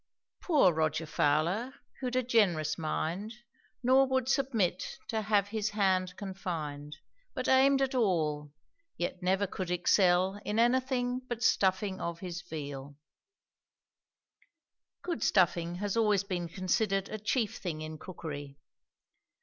[0.41, 3.35] Poor Roger Fowler, who'd a generous mind,
[3.83, 6.97] Nor would submit to have his hand confined,
[7.35, 8.51] But aimed at all,
[8.97, 12.95] yet never could excel In anything but stuffing of his veal.
[15.03, 18.57] Good stuffing has always been considered a chief thing in cookery.